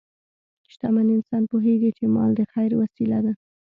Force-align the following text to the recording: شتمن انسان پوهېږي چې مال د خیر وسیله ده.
شتمن 0.71 1.07
انسان 1.15 1.43
پوهېږي 1.51 1.91
چې 1.97 2.03
مال 2.15 2.31
د 2.35 2.41
خیر 2.53 2.71
وسیله 2.81 3.19
ده. 3.25 3.33